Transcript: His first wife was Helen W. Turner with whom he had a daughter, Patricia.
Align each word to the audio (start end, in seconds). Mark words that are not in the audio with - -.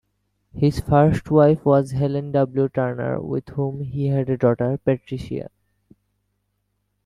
His 0.55 0.79
first 0.79 1.29
wife 1.29 1.63
was 1.63 1.91
Helen 1.91 2.31
W. 2.31 2.67
Turner 2.69 3.21
with 3.21 3.49
whom 3.49 3.81
he 3.83 4.07
had 4.07 4.31
a 4.31 4.37
daughter, 4.37 4.79
Patricia. 4.83 5.51